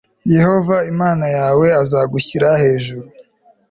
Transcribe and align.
yehova 0.35 0.75
imana 0.91 1.25
yawe 1.37 1.67
azagushyira 1.81 2.47
hejuru 2.61 3.07